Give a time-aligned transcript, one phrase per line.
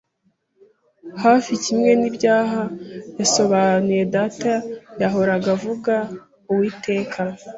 [1.23, 2.61] hafi kimwe n'ibyaha
[3.19, 4.01] yasobanuye.
[4.15, 4.53] Data
[5.01, 5.95] yahoraga avuga
[6.51, 7.21] Uwiteka